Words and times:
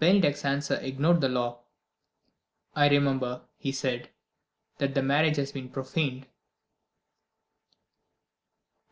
Bennydeck's 0.00 0.44
answer 0.44 0.76
ignored 0.76 1.20
the 1.20 1.28
law. 1.28 1.64
"I 2.76 2.88
remember," 2.88 3.42
he 3.58 3.72
said, 3.72 4.10
"that 4.78 4.94
the 4.94 5.02
marriage 5.02 5.34
has 5.36 5.50
been 5.50 5.68
profaned." 5.68 6.26